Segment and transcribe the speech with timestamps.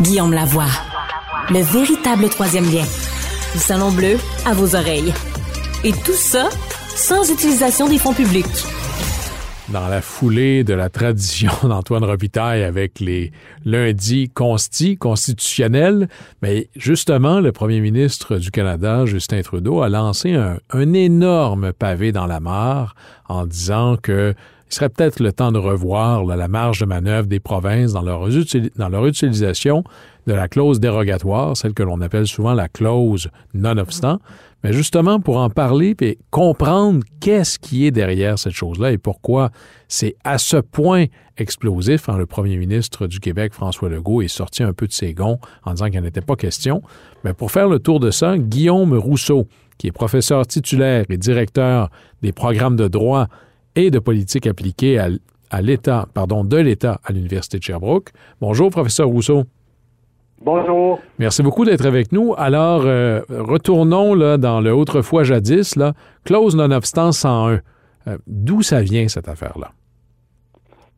[0.00, 0.70] Guillaume Lavoie,
[1.50, 2.84] le véritable troisième lien.
[3.52, 5.12] Du Salon Bleu à vos oreilles.
[5.84, 6.48] Et tout ça
[6.86, 8.46] sans utilisation des fonds publics.
[9.68, 13.30] Dans la foulée de la tradition d'Antoine Robitaille avec les
[13.66, 16.08] lundis consti, constitutionnels,
[16.40, 22.10] mais justement, le premier ministre du Canada, Justin Trudeau, a lancé un, un énorme pavé
[22.10, 22.94] dans la mare
[23.28, 24.34] en disant que
[24.70, 28.28] il serait peut-être le temps de revoir la marge de manœuvre des provinces dans leur,
[29.06, 29.82] utilisation
[30.26, 34.20] de la clause dérogatoire, celle que l'on appelle souvent la clause nonobstant.
[34.62, 39.50] Mais justement, pour en parler et comprendre qu'est-ce qui est derrière cette chose-là et pourquoi
[39.88, 44.62] c'est à ce point explosif, quand le premier ministre du Québec, François Legault, est sorti
[44.62, 46.82] un peu de ses gonds en disant qu'il n'était pas question.
[47.24, 49.46] Mais pour faire le tour de ça, Guillaume Rousseau,
[49.78, 51.90] qui est professeur titulaire et directeur
[52.22, 53.28] des programmes de droit
[53.86, 55.08] et de politique appliquée à,
[55.50, 58.10] à l'État, pardon, de l'État à l'Université de Sherbrooke.
[58.40, 59.44] Bonjour, professeur Rousseau.
[60.42, 61.00] Bonjour.
[61.18, 62.34] Merci beaucoup d'être avec nous.
[62.38, 65.92] Alors, euh, retournons là, dans le autrefois jadis, là,
[66.24, 67.60] clause non-obstant 101.
[68.08, 69.72] Euh, D'où ça vient, cette affaire-là?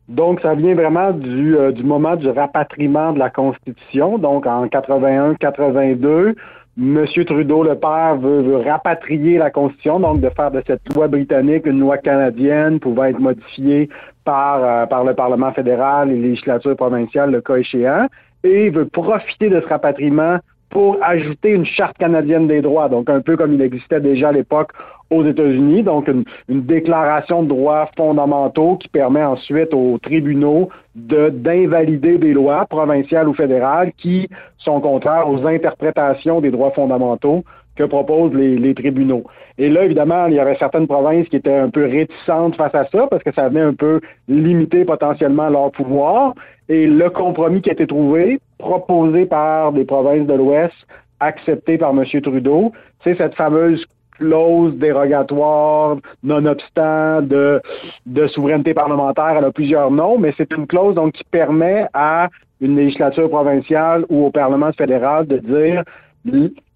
[0.08, 4.18] Donc, ça vient vraiment du, euh, du moment du rapatriement de la Constitution.
[4.18, 6.34] Donc, en 81-82,
[6.78, 7.04] M.
[7.26, 11.66] Trudeau, le père, veut, veut, rapatrier la Constitution, donc de faire de cette loi britannique
[11.66, 13.90] une loi canadienne pouvant être modifiée
[14.24, 18.06] par, euh, par le Parlement fédéral et les législatures provinciales, le cas échéant,
[18.42, 20.38] et veut profiter de ce rapatriement
[20.72, 24.32] pour ajouter une charte canadienne des droits, donc un peu comme il existait déjà à
[24.32, 24.72] l'époque
[25.10, 32.16] aux États-Unis, donc une, déclaration de droits fondamentaux qui permet ensuite aux tribunaux de d'invalider
[32.16, 37.44] des lois provinciales ou fédérales qui sont contraires aux interprétations des droits fondamentaux
[37.76, 39.24] que proposent les, les, tribunaux.
[39.58, 42.84] Et là, évidemment, il y aurait certaines provinces qui étaient un peu réticentes face à
[42.86, 46.34] ça parce que ça venait un peu limiter potentiellement leur pouvoir.
[46.68, 50.74] Et le compromis qui a été trouvé, proposé par des provinces de l'Ouest,
[51.20, 52.04] accepté par M.
[52.22, 52.72] Trudeau,
[53.04, 53.84] c'est cette fameuse
[54.18, 57.60] clause dérogatoire, nonobstant de,
[58.06, 59.34] de souveraineté parlementaire.
[59.36, 62.28] Elle a plusieurs noms, mais c'est une clause donc qui permet à
[62.60, 65.82] une législature provinciale ou au Parlement fédéral de dire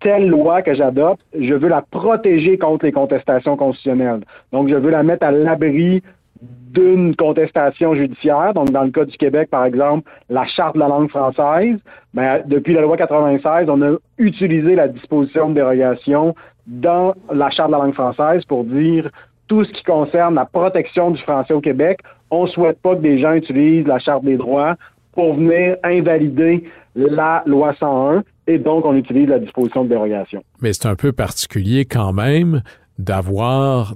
[0.06, 4.20] telle loi que j'adopte, je veux la protéger contre les contestations constitutionnelles.
[4.52, 6.00] Donc, je veux la mettre à l'abri
[6.40, 8.54] d'une contestation judiciaire.
[8.54, 11.80] Donc, dans le cas du Québec, par exemple, la charte de la langue française,
[12.14, 16.36] ben, depuis la loi 96, on a utilisé la disposition de dérogation
[16.68, 19.10] dans la charte de la langue française pour dire
[19.48, 21.98] tout ce qui concerne la protection du français au Québec.
[22.30, 24.76] On ne souhaite pas que des gens utilisent la charte des droits
[25.14, 26.62] pour venir invalider
[26.94, 30.42] la loi 101 et donc on utilise la disposition de dérogation.
[30.60, 32.62] Mais c'est un peu particulier quand même
[32.98, 33.94] d'avoir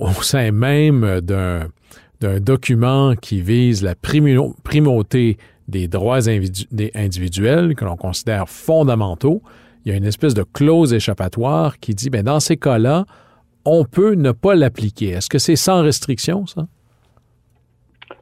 [0.00, 5.36] au sein même d'un document qui vise la primauté
[5.68, 9.42] des droits individuels que l'on considère fondamentaux,
[9.84, 13.04] il y a une espèce de clause échappatoire qui dit, bien, dans ces cas-là,
[13.64, 15.10] on peut ne pas l'appliquer.
[15.10, 16.66] Est-ce que c'est sans restriction, ça?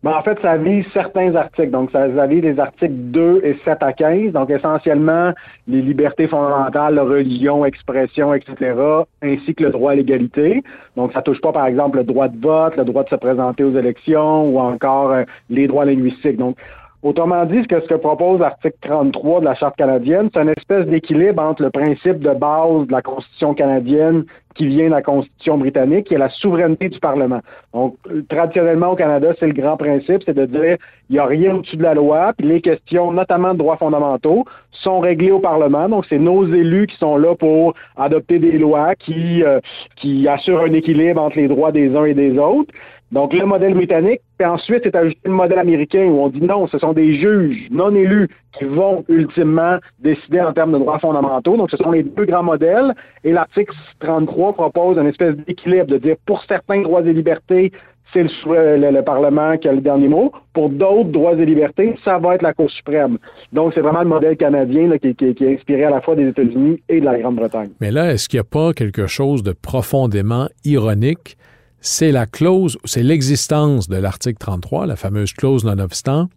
[0.04, 1.70] Ben, en fait, ça vise certains articles.
[1.70, 4.32] Donc, ça, vise les articles 2 et 7 à 15.
[4.32, 5.32] Donc, essentiellement,
[5.66, 8.74] les libertés fondamentales, la religion, expression, etc.,
[9.22, 10.62] ainsi que le droit à l'égalité.
[10.94, 13.64] Donc, ça touche pas, par exemple, le droit de vote, le droit de se présenter
[13.64, 16.36] aux élections ou encore euh, les droits linguistiques.
[16.36, 16.58] Donc,
[17.04, 21.42] Autrement dit, ce que, propose l'article 33 de la Charte canadienne, c'est une espèce d'équilibre
[21.42, 26.06] entre le principe de base de la Constitution canadienne qui vient de la Constitution britannique,
[26.06, 27.40] qui est la souveraineté du Parlement.
[27.74, 27.96] Donc,
[28.30, 30.78] traditionnellement au Canada, c'est le grand principe, c'est de dire
[31.10, 34.46] il n'y a rien au-dessus de la loi, puis les questions, notamment de droits fondamentaux,
[34.70, 35.90] sont réglées au Parlement.
[35.90, 39.60] Donc, c'est nos élus qui sont là pour adopter des lois qui, euh,
[39.96, 42.72] qui assurent un équilibre entre les droits des uns et des autres.
[43.14, 46.66] Donc, le modèle britannique, puis ensuite, c'est ajouté le modèle américain où on dit non,
[46.66, 48.28] ce sont des juges non élus
[48.58, 51.56] qui vont ultimement décider en termes de droits fondamentaux.
[51.56, 52.92] Donc, ce sont les deux grands modèles.
[53.22, 57.70] Et l'article 33 propose une espèce d'équilibre, de dire pour certains droits et libertés,
[58.12, 60.32] c'est le, le, le, Parlement qui a le dernier mot.
[60.52, 63.18] Pour d'autres droits et libertés, ça va être la Cour suprême.
[63.52, 66.98] Donc, c'est vraiment le modèle canadien qui, est inspiré à la fois des États-Unis et
[66.98, 67.70] de la Grande-Bretagne.
[67.80, 71.36] Mais là, est-ce qu'il n'y a pas quelque chose de profondément ironique
[71.84, 76.30] c'est la clause, c'est l'existence de l'article 33, la fameuse clause non-obstant,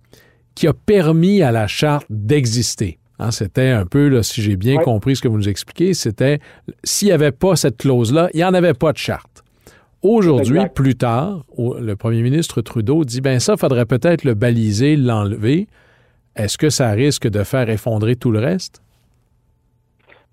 [0.55, 2.99] qui a permis à la charte d'exister.
[3.17, 6.39] Hein, c'était un peu, là, si j'ai bien compris ce que vous nous expliquez, c'était
[6.83, 9.45] s'il n'y avait pas cette clause-là, il n'y en avait pas de charte.
[10.01, 15.67] Aujourd'hui, plus tard, le premier ministre Trudeau dit ben ça, faudrait peut-être le baliser, l'enlever.
[16.35, 18.81] Est-ce que ça risque de faire effondrer tout le reste?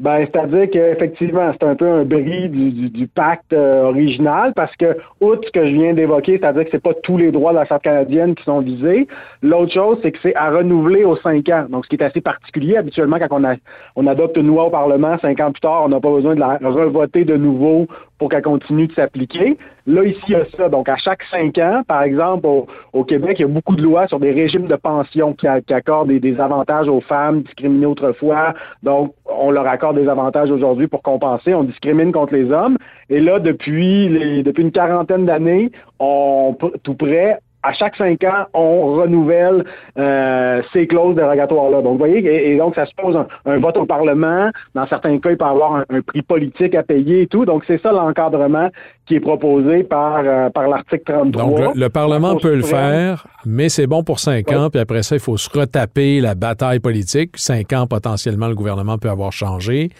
[0.00, 5.46] Ben, c'est-à-dire qu'effectivement, c'est un peu un bris du, pacte euh, original parce que, outre
[5.46, 7.84] ce que je viens d'évoquer, c'est-à-dire que c'est pas tous les droits de la Charte
[7.84, 9.06] canadienne qui sont visés.
[9.40, 11.66] L'autre chose, c'est que c'est à renouveler aux cinq ans.
[11.68, 13.54] Donc, ce qui est assez particulier, habituellement, quand on, a,
[13.94, 16.40] on adopte une loi au Parlement, cinq ans plus tard, on n'a pas besoin de
[16.40, 17.86] la revoter de nouveau
[18.18, 19.58] pour qu'elle continue de s'appliquer.
[19.86, 20.68] Là, ici, il y a ça.
[20.68, 22.46] Donc, à chaque cinq ans, par exemple,
[22.92, 26.10] au, Québec, il y a beaucoup de lois sur des régimes de pension qui, accordent
[26.10, 28.54] des, avantages aux femmes discriminées autrefois.
[28.82, 31.54] Donc, on leur accorde des avantages aujourd'hui pour compenser.
[31.54, 32.76] On discrimine contre les hommes.
[33.10, 39.64] Et là, depuis, une quarantaine d'années, on, tout près, à chaque cinq ans, on renouvelle
[39.98, 41.80] euh, ces clauses dérogatoires-là.
[41.80, 43.16] Donc, vous voyez, et, donc ça se pose
[43.46, 44.50] un, vote au Parlement.
[44.74, 47.46] Dans certains cas, il peut y avoir un, prix politique à payer et tout.
[47.46, 48.68] Donc, c'est ça l'encadrement
[49.06, 51.42] qui est proposé par, euh, par l'article 33.
[51.42, 54.68] Donc, le, Parlement peut le faire, mais c'est bon pour cinq ans.
[54.68, 57.36] Puis après ça, il faut se retaper la bataille politique.
[57.36, 59.90] Cinq ans, potentiellement, le gouvernement peut avoir changé.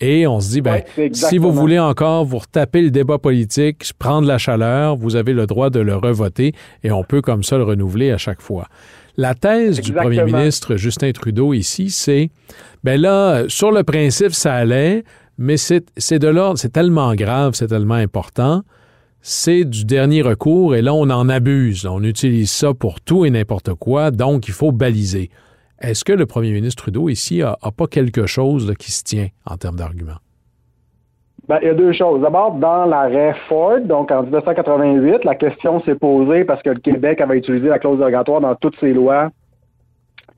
[0.00, 4.26] Et on se dit, ben, si vous voulez encore vous retaper le débat politique, prendre
[4.26, 7.64] la chaleur, vous avez le droit de le revoter et on peut comme ça le
[7.64, 8.66] renouveler à chaque fois.
[9.16, 12.30] La thèse du premier ministre Justin Trudeau ici, c'est,
[12.82, 15.04] ben là, sur le principe, ça allait,
[15.38, 18.62] mais c'est de l'ordre, c'est tellement grave, c'est tellement important,
[19.20, 21.86] c'est du dernier recours et là, on en abuse.
[21.86, 25.30] On utilise ça pour tout et n'importe quoi, donc il faut baliser.
[25.82, 29.56] Est-ce que le premier ministre Trudeau ici n'a pas quelque chose qui se tient en
[29.56, 30.18] termes d'argument?
[31.48, 32.20] Ben, il y a deux choses.
[32.20, 37.20] D'abord, dans l'arrêt Ford, donc en 1988, la question s'est posée parce que le Québec
[37.20, 39.30] avait utilisé la clause dérogatoire dans toutes ses lois,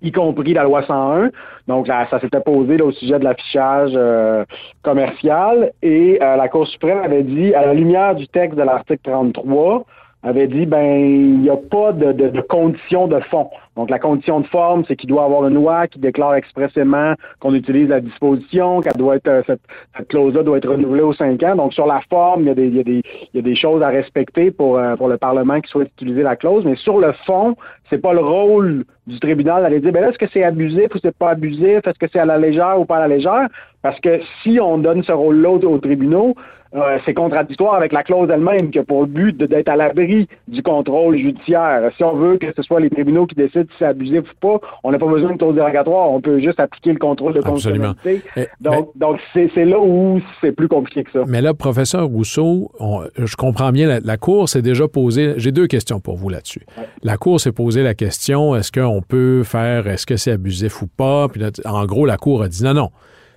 [0.00, 1.30] y compris la loi 101.
[1.68, 4.46] Donc, là, ça s'était posé au sujet de l'affichage euh,
[4.82, 9.02] commercial et euh, la Cour suprême avait dit, à la lumière du texte de l'article
[9.04, 9.84] 33,
[10.24, 13.50] avait dit ben il n'y a pas de, de, de condition de fond.
[13.76, 17.54] Donc la condition de forme, c'est qu'il doit avoir une loi qui déclare expressément qu'on
[17.54, 19.60] utilise la disposition, qu'elle doit être euh, cette,
[20.08, 21.56] clause-là doit être renouvelée aux cinq ans.
[21.56, 23.42] Donc sur la forme, il y a des, il y a des, il y a
[23.42, 26.76] des choses à respecter pour, euh, pour le Parlement qui souhaite utiliser la clause, mais
[26.76, 27.56] sur le fond,
[27.90, 31.16] c'est pas le rôle du tribunal d'aller dire ben est-ce que c'est abusif ou c'est
[31.16, 33.48] pas abusif, est-ce que c'est à la légère ou pas à la légère?
[33.82, 36.34] Parce que si on donne ce rôle-là aux tribunaux,
[36.74, 40.62] euh, c'est contradictoire avec la clause elle-même qui a pour but d'être à l'abri du
[40.62, 41.90] contrôle judiciaire.
[41.96, 44.66] Si on veut que ce soit les tribunaux qui décident si c'est abusif ou pas,
[44.82, 46.10] on n'a pas besoin de clause dérogatoire.
[46.10, 48.22] On peut juste appliquer le contrôle de constitutionnalité.
[48.60, 51.20] Donc, donc c'est là où c'est plus compliqué que ça.
[51.28, 52.72] Mais là, professeur Rousseau,
[53.16, 55.34] je comprends bien, la, Cour s'est déjà posée...
[55.36, 56.62] J'ai deux questions pour vous là-dessus.
[57.02, 60.86] La Cour s'est posé la question, est-ce qu'on peut faire, est-ce que c'est abusif ou
[60.86, 61.28] pas?
[61.28, 62.90] Puis en gros, la Cour a dit non, non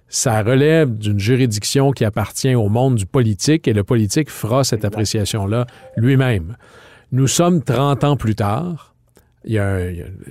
[0.09, 4.85] ça relève d'une juridiction qui appartient au monde du politique et le politique fera cette
[4.85, 5.67] appréciation-là
[5.97, 6.55] lui-même.
[7.11, 8.93] Nous sommes 30 ans plus tard.
[9.45, 9.79] Il y a,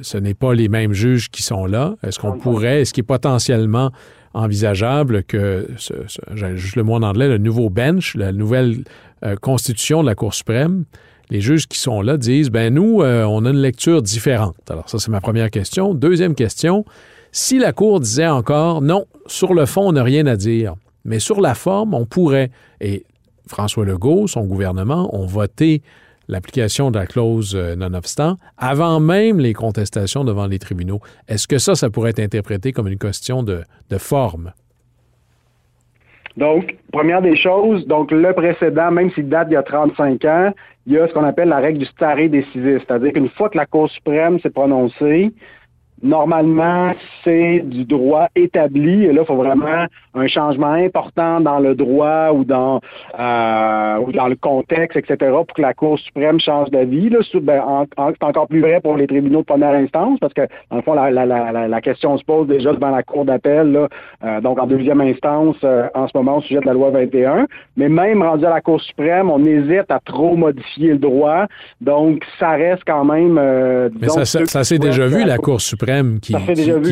[0.02, 1.96] ce n'est pas les mêmes juges qui sont là.
[2.02, 3.90] Est-ce qu'on pourrait, est-ce qu'il est potentiellement
[4.34, 5.94] envisageable que, ce,
[6.34, 8.84] j'ai juste le mot en anglais, le nouveau bench, la nouvelle
[9.24, 10.84] euh, constitution de la Cour suprême,
[11.30, 14.56] les juges qui sont là disent, ben nous, euh, on a une lecture différente.
[14.68, 15.94] Alors ça, c'est ma première question.
[15.94, 16.84] Deuxième question,
[17.32, 21.18] si la Cour disait encore non, sur le fond, on n'a rien à dire, mais
[21.18, 22.50] sur la forme, on pourrait.
[22.80, 23.04] Et
[23.46, 25.82] François Legault, son gouvernement, ont voté
[26.28, 31.00] l'application de la clause euh, non-obstant avant même les contestations devant les tribunaux.
[31.28, 33.62] Est-ce que ça, ça pourrait être interprété comme une question de,
[33.98, 34.52] forme?
[36.36, 40.52] Donc, première des choses, donc le précédent, même s'il date d'il y a 35 ans,
[40.86, 43.56] il y a ce qu'on appelle la règle du stare décisif, c'est-à-dire qu'une fois que
[43.56, 45.32] la Cour suprême s'est prononcée,
[46.02, 46.92] Normalement,
[47.24, 52.32] c'est du droit établi et là, il faut vraiment un changement important dans le droit
[52.34, 52.80] ou dans
[53.18, 57.08] euh, ou dans le contexte, etc., pour que la Cour suprême change d'avis.
[57.08, 60.76] Là, ben, c'est encore plus vrai pour les tribunaux de première instance parce que, dans
[60.76, 63.88] le fond, la, la, la, la question se pose déjà devant la Cour d'appel,
[64.22, 67.46] euh, donc en deuxième instance euh, en ce moment au sujet de la loi 21.
[67.76, 71.46] Mais même rendu à la Cour suprême, on hésite à trop modifier le droit.
[71.80, 73.38] Donc, ça reste quand même...
[73.38, 75.85] Euh, Mais ça, ça s'est déjà vu, la Cour suprême
[76.20, 76.32] qui,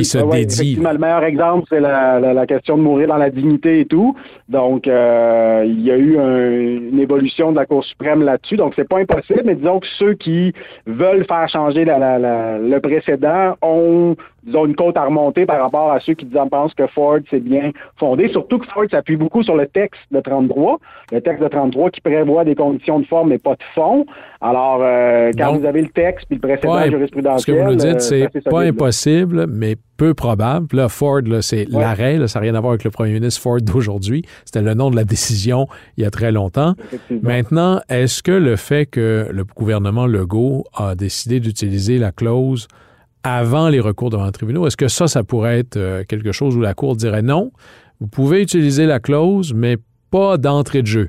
[0.04, 0.76] se ah dédie.
[0.76, 4.14] le meilleur exemple, c'est la, question de mourir dans la dignité et tout.
[4.48, 8.56] Donc, euh, il y a eu une évolution de la Cour suprême là-dessus.
[8.56, 10.52] Donc, c'est pas impossible, mais disons que ceux qui
[10.86, 16.14] veulent faire changer le précédent ont disons, une côte à remonter par rapport à ceux
[16.14, 18.28] qui disent, pensent que Ford, c'est bien fondé.
[18.28, 20.78] Surtout que Ford s'appuie beaucoup sur le texte de 33,
[21.12, 24.06] le texte de 33 qui prévoit des conditions de forme mais pas de fond.
[24.40, 27.40] Alors, euh, quand vous avez le texte puis le précédent jurisprudentiel...
[27.40, 30.66] Ce que vous nous dites, c'est pas impossible, mais peu probable.
[30.72, 33.60] Là, Ford, là, c'est l'arrêt, ça n'a rien à voir avec le premier ministre Ford
[33.60, 34.24] d'aujourd'hui.
[34.44, 36.74] C'était le nom de la décision il y a très longtemps.
[37.22, 42.68] Maintenant, est-ce que le fait que le gouvernement Legault a décidé d'utiliser la clause
[43.24, 46.56] avant les recours devant le tribunal, est-ce que ça, ça pourrait être euh, quelque chose
[46.56, 47.50] où la Cour dirait non,
[48.00, 49.76] vous pouvez utiliser la clause, mais
[50.10, 51.08] pas d'entrée de jeu?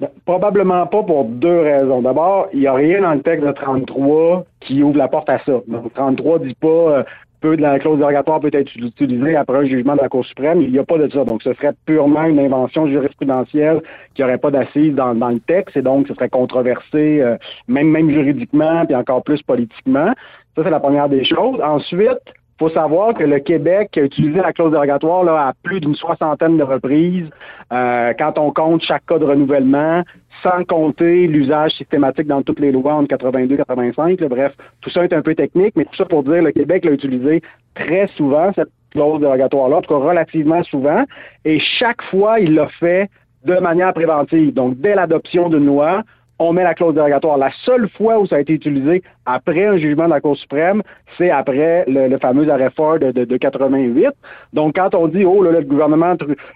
[0.00, 2.02] Ben, probablement pas pour deux raisons.
[2.02, 5.38] D'abord, il n'y a rien dans le texte de 33 qui ouvre la porte à
[5.38, 5.60] ça.
[5.68, 7.02] Donc, 33 dit pas euh,
[7.40, 10.62] peu de la clause dérogatoire peut être utilisée après un jugement de la Cour suprême.
[10.62, 11.24] Il n'y a pas de ça.
[11.24, 13.82] Donc, ce serait purement une invention jurisprudentielle
[14.14, 17.36] qui n'aurait pas d'assise dans, le texte et donc ce serait controversé euh,
[17.68, 20.12] même, même juridiquement puis encore plus politiquement.
[20.56, 21.60] Ça, c'est la première des choses.
[21.62, 22.20] Ensuite,
[22.58, 26.56] faut savoir que le Québec a utilisé la clause dérogatoire là, à plus d'une soixantaine
[26.56, 27.28] de reprises
[27.72, 30.02] euh, quand on compte chaque cas de renouvellement,
[30.42, 34.20] sans compter l'usage systématique dans toutes les lois entre 82 et 85.
[34.28, 36.84] Bref, tout ça est un peu technique, mais tout ça pour dire que le Québec
[36.84, 37.42] l'a utilisé
[37.74, 41.02] très souvent, cette clause dérogatoire-là, en tout cas relativement souvent,
[41.44, 43.10] et chaque fois, il l'a fait
[43.44, 44.54] de manière préventive.
[44.54, 46.02] Donc, dès l'adoption d'une loi,
[46.38, 47.38] on met la clause dérogatoire.
[47.38, 50.82] La seule fois où ça a été utilisé après un jugement de la Cour suprême,
[51.16, 54.08] c'est après le, fameux arrêt Ford de, de, 88.
[54.52, 56.14] Donc, quand on dit, oh, là, le gouvernement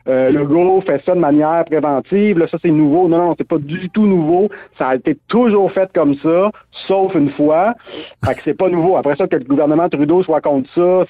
[0.09, 3.09] euh, Legault fait ça de manière préventive, là, ça c'est nouveau.
[3.09, 4.49] Non, non, c'est pas du tout nouveau.
[4.79, 6.51] Ça a été toujours fait comme ça,
[6.87, 7.75] sauf une fois.
[8.25, 8.97] Fait que c'est pas nouveau.
[8.97, 11.05] Après ça, que le gouvernement Trudeau soit contre ça,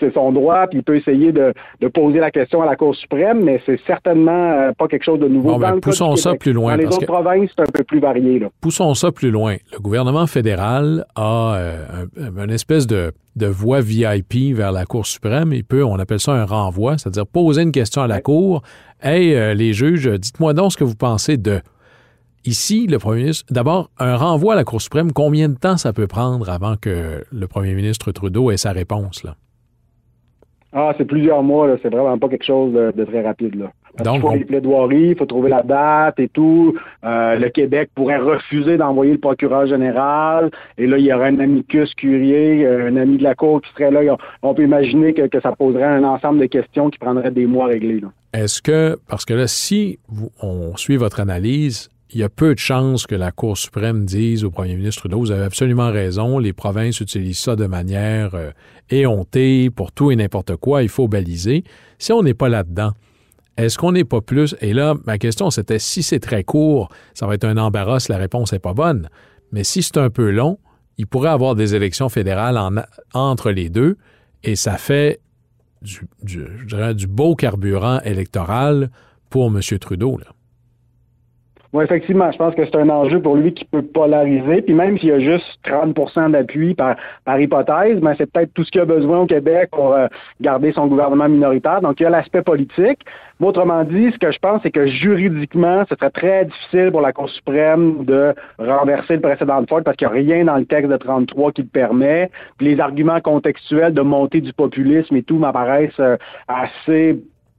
[0.00, 1.52] c'est son droit, puis il peut essayer de,
[1.92, 5.28] poser la question à la Cour suprême, mais c'est certainement euh, pas quelque chose de
[5.28, 5.58] nouveau.
[5.58, 6.76] Ben, poussons ça plus loin.
[6.76, 8.38] Dans les autres provinces, c'est un peu plus varié.
[8.38, 8.48] Là.
[8.60, 9.56] Poussons ça plus loin.
[9.72, 15.52] Le gouvernement fédéral a euh, une espèce de, de voie VIP vers la Cour suprême.
[15.52, 18.62] Il peut, on appelle ça un renvoi, c'est-à-dire poser une question à la Cour.
[19.02, 21.60] Hey, euh, les juges, dites-moi donc ce que vous pensez de.
[22.44, 25.92] Ici, le premier ministre, d'abord, un renvoi à la Cour suprême, combien de temps ça
[25.92, 29.22] peut prendre avant que le premier ministre Trudeau ait sa réponse?
[29.22, 29.34] Là?
[30.72, 33.54] Ah, c'est plusieurs mois, c'est vraiment pas quelque chose de, très rapide.
[33.54, 33.72] Là.
[34.04, 36.76] Donc, il faut les plaidoiries, il faut trouver la date et tout.
[37.04, 40.50] Euh, le Québec pourrait refuser d'envoyer le procureur général.
[40.76, 43.70] Et là, il y aurait un amicus curier, euh, un ami de la Cour qui
[43.72, 44.16] serait là.
[44.42, 47.68] On peut imaginer que, ça poserait un ensemble de questions qui prendraient des mois à
[47.68, 48.00] régler.
[48.34, 49.98] Est-ce que, parce que là, si
[50.42, 54.44] on suit votre analyse, il y a peu de chances que la Cour suprême dise
[54.44, 58.50] au premier ministre Trudeau, vous avez absolument raison, les provinces utilisent ça de manière euh,
[58.90, 61.64] éhontée pour tout et n'importe quoi, il faut baliser.
[61.98, 62.92] Si on n'est pas là-dedans,
[63.58, 64.56] est-ce qu'on n'est pas plus...
[64.60, 68.16] Et là, ma question, c'était si c'est très court, ça va être un embarras, la
[68.16, 69.08] réponse n'est pas bonne.
[69.52, 70.58] Mais si c'est un peu long,
[70.96, 72.58] il pourrait avoir des élections fédérales
[73.12, 73.96] entre les deux,
[74.44, 75.20] et ça fait
[76.22, 78.90] du, beau carburant électoral
[79.30, 79.60] pour M.
[79.78, 80.18] Trudeau.
[81.74, 84.62] Oui, effectivement, je pense que c'est un enjeu pour lui qui peut polariser.
[84.62, 86.96] Puis même s'il y a juste 30% d'appui par,
[87.38, 90.06] hypothèse, ben c'est peut-être tout ce qu'il a besoin au Québec pour euh,
[90.40, 91.82] garder son gouvernement minoritaire.
[91.82, 93.00] Donc, il y a l'aspect politique.
[93.38, 97.12] Autrement dit, ce que je pense, c'est que juridiquement, ce serait très difficile pour la
[97.12, 100.64] Cour suprême de renverser le précédent de Ford parce qu'il n'y a rien dans le
[100.64, 102.30] texte de 33 qui le permet.
[102.60, 106.16] Les arguments contextuels de montée du populisme et tout m'apparaissent euh,
[106.48, 107.18] assez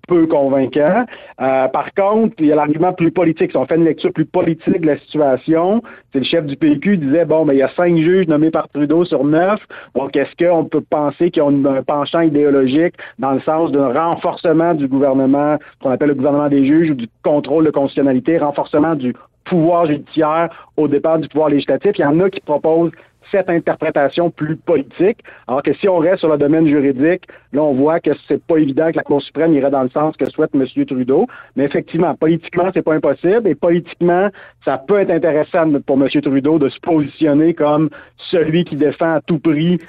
[0.09, 1.05] peu convaincant.
[1.41, 3.51] Euh, par contre, il y a l'argument plus politique.
[3.51, 6.97] Si on fait une lecture plus politique de la situation, c'est le chef du PQ
[6.97, 9.59] qui disait, bon, mais il y a cinq juges nommés par Trudeau sur neuf.
[9.95, 14.73] Donc, est-ce qu'on peut penser qu'ils ont un penchant idéologique dans le sens d'un renforcement
[14.73, 19.13] du gouvernement, qu'on appelle le gouvernement des juges, ou du contrôle de constitutionnalité, renforcement du
[19.45, 21.91] pouvoir judiciaire au départ du pouvoir législatif?
[21.97, 22.91] Il y en a qui proposent
[23.31, 25.23] cette interprétation plus politique.
[25.47, 27.23] Alors que si on reste sur le domaine juridique,
[27.53, 30.15] là, on voit que c'est pas évident que la Cour suprême irait dans le sens
[30.17, 30.65] que souhaite M.
[30.85, 31.27] Trudeau.
[31.55, 33.47] Mais effectivement, politiquement, c'est pas impossible.
[33.47, 34.29] Et politiquement,
[34.65, 36.09] ça peut être intéressant pour M.
[36.21, 39.79] Trudeau de se positionner comme celui qui défend à tout prix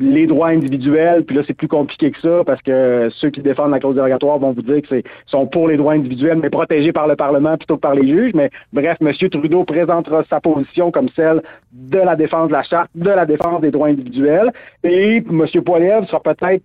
[0.00, 3.70] les droits individuels, puis là, c'est plus compliqué que ça parce que ceux qui défendent
[3.70, 6.92] la clause dérogatoire vont vous dire que c'est sont pour les droits individuels, mais protégés
[6.92, 8.32] par le Parlement plutôt que par les juges.
[8.34, 9.12] Mais bref, M.
[9.30, 11.42] Trudeau présentera sa position comme celle
[11.72, 14.50] de la défense de la charte, de la défense des droits individuels.
[14.82, 15.46] Et M.
[15.64, 16.62] Poiliev sera peut-être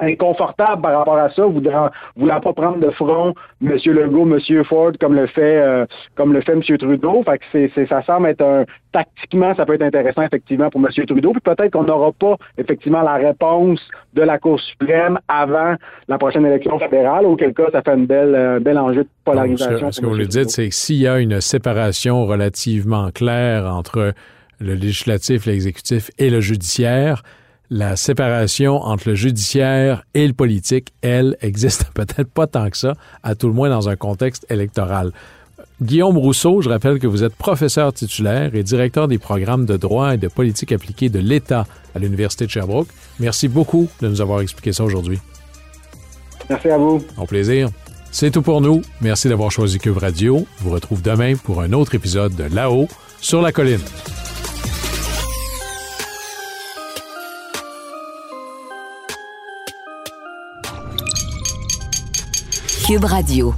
[0.00, 3.76] inconfortable par rapport à ça, voulant, voulant pas prendre de front M.
[3.86, 4.64] Legault, M.
[4.64, 6.62] Ford, comme le fait euh, comme le fait M.
[6.62, 7.22] Trudeau.
[7.24, 11.06] Fait que c'est, ça semble être un tactiquement, ça peut être intéressant effectivement pour M.
[11.06, 11.32] Trudeau.
[11.32, 13.80] Puis peut-être qu'on n'aura pas effectivement la réponse
[14.14, 15.74] de la Cour suprême avant
[16.08, 19.08] la prochaine élection fédérale, auquel cas ça fait une belle, un euh, bel enjeu de
[19.24, 19.90] polarisation.
[19.90, 24.12] ce, que vous voulez dire, c'est que s'il y a une séparation relativement claire entre
[24.60, 27.22] le législatif, l'exécutif et le judiciaire,
[27.70, 32.94] la séparation entre le judiciaire et le politique, elle, existe peut-être pas tant que ça,
[33.22, 35.12] à tout le moins dans un contexte électoral.
[35.82, 40.14] Guillaume Rousseau, je rappelle que vous êtes professeur titulaire et directeur des programmes de droit
[40.14, 42.88] et de politique appliquée de l'État à l'Université de Sherbrooke.
[43.18, 45.18] Merci beaucoup de nous avoir expliqué ça aujourd'hui.
[46.50, 47.02] Merci à vous.
[47.16, 47.70] Au plaisir.
[48.10, 48.82] C'est tout pour nous.
[49.00, 50.46] Merci d'avoir choisi Cube Radio.
[50.58, 52.88] Je vous retrouve demain pour un autre épisode de Là-haut
[53.20, 53.80] sur la colline.
[62.86, 63.54] Cube Radio.